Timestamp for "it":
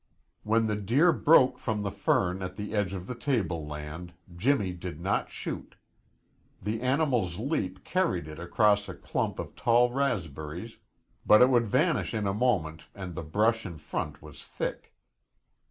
8.27-8.39, 11.43-11.51